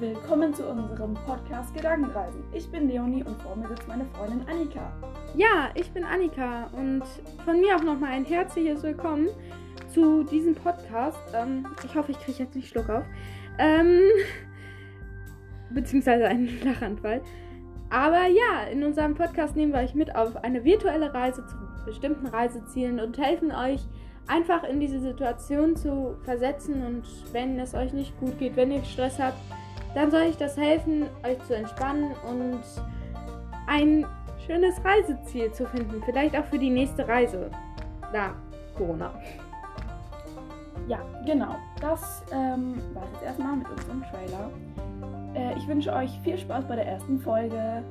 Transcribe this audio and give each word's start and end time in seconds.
willkommen 0.00 0.54
zu 0.54 0.64
unserem 0.64 1.14
Podcast 1.14 1.74
Gedankenreisen. 1.74 2.44
Ich 2.52 2.70
bin 2.70 2.88
Leonie 2.88 3.24
und 3.24 3.42
vor 3.42 3.56
mir 3.56 3.66
sitzt 3.66 3.88
meine 3.88 4.04
Freundin 4.04 4.46
Annika. 4.48 4.92
Ja, 5.34 5.70
ich 5.74 5.90
bin 5.90 6.04
Annika 6.04 6.68
und 6.72 7.02
von 7.44 7.60
mir 7.60 7.74
auch 7.74 7.82
nochmal 7.82 8.12
ein 8.12 8.24
herzliches 8.24 8.84
Willkommen 8.84 9.28
zu 9.92 10.22
diesem 10.22 10.54
Podcast. 10.54 11.18
Ähm, 11.34 11.66
ich 11.84 11.96
hoffe, 11.96 12.12
ich 12.12 12.20
kriege 12.20 12.38
jetzt 12.38 12.54
nicht 12.54 12.68
Schluck 12.68 12.88
auf. 12.88 13.02
Ähm, 13.58 14.02
beziehungsweise 15.70 16.28
einen 16.28 16.48
Lachanfall. 16.64 17.20
Aber 17.90 18.26
ja, 18.28 18.68
in 18.70 18.84
unserem 18.84 19.16
Podcast 19.16 19.56
nehmen 19.56 19.72
wir 19.72 19.80
euch 19.80 19.96
mit 19.96 20.14
auf 20.14 20.36
eine 20.36 20.62
virtuelle 20.62 21.12
Reise 21.12 21.44
zu 21.44 21.56
bestimmten 21.84 22.28
Reisezielen 22.28 23.00
und 23.00 23.18
helfen 23.18 23.50
euch 23.50 23.84
einfach 24.28 24.62
in 24.62 24.78
diese 24.78 25.00
Situation 25.00 25.74
zu 25.74 26.16
versetzen 26.22 26.86
und 26.86 27.04
wenn 27.32 27.58
es 27.58 27.74
euch 27.74 27.92
nicht 27.92 28.16
gut 28.20 28.38
geht, 28.38 28.54
wenn 28.54 28.70
ihr 28.70 28.84
Stress 28.84 29.18
habt, 29.18 29.38
dann 29.98 30.12
soll 30.12 30.22
ich 30.30 30.36
das 30.36 30.56
helfen, 30.56 31.08
euch 31.24 31.42
zu 31.48 31.56
entspannen 31.56 32.12
und 32.24 32.62
ein 33.66 34.06
schönes 34.46 34.76
Reiseziel 34.84 35.50
zu 35.50 35.66
finden. 35.66 36.00
Vielleicht 36.04 36.36
auch 36.36 36.44
für 36.44 36.58
die 36.58 36.70
nächste 36.70 37.06
Reise 37.08 37.50
nach 38.12 38.34
Corona. 38.76 39.12
Ja, 40.86 41.00
genau. 41.26 41.56
Das 41.80 42.22
ähm, 42.30 42.80
war 42.94 43.02
es 43.02 43.10
jetzt 43.14 43.22
erstmal 43.24 43.56
mit 43.56 43.68
unserem 43.68 44.04
Trailer. 44.04 44.50
Äh, 45.34 45.58
ich 45.58 45.66
wünsche 45.66 45.92
euch 45.92 46.16
viel 46.22 46.38
Spaß 46.38 46.64
bei 46.68 46.76
der 46.76 46.86
ersten 46.86 47.18
Folge. 47.18 47.82